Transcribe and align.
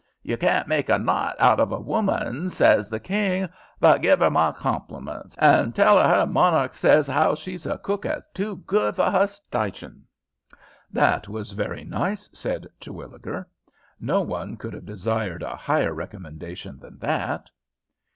'You 0.23 0.35
carn't 0.35 0.67
make 0.67 0.89
a 0.89 0.97
knight 0.97 1.35
out 1.37 1.59
of 1.59 1.71
a 1.71 1.79
woman,' 1.79 2.49
says 2.49 2.89
the 2.89 2.99
king, 2.99 3.47
'but 3.79 4.01
give 4.01 4.19
'er 4.19 4.31
my 4.31 4.51
compliments, 4.51 5.37
and 5.37 5.75
tell 5.75 5.99
'er 5.99 6.23
'er 6.23 6.25
monarch 6.25 6.73
says 6.73 7.07
as 7.07 7.15
'ow 7.15 7.35
she's 7.35 7.67
a 7.67 7.77
cook 7.77 8.07
as 8.07 8.23
is 8.23 8.29
too 8.33 8.55
good 8.65 8.95
for 8.95 9.03
'er 9.15 9.27
staition.'" 9.27 10.05
"That 10.89 11.29
was 11.29 11.51
very 11.51 11.83
nice," 11.83 12.31
said 12.33 12.65
Terwilliger. 12.79 13.47
"No 13.99 14.21
one 14.21 14.57
could 14.57 14.73
have 14.73 14.87
desired 14.87 15.43
a 15.43 15.55
higher 15.55 15.93
recommendation 15.93 16.79
than 16.79 16.97
that." 16.97 17.51